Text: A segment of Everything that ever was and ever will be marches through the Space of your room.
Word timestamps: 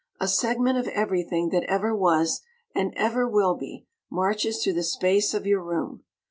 A 0.19 0.27
segment 0.27 0.79
of 0.79 0.87
Everything 0.87 1.49
that 1.49 1.61
ever 1.65 1.95
was 1.95 2.41
and 2.73 2.91
ever 2.95 3.29
will 3.29 3.53
be 3.53 3.85
marches 4.09 4.63
through 4.63 4.73
the 4.73 4.81
Space 4.81 5.35
of 5.35 5.45
your 5.45 5.63
room. 5.63 6.03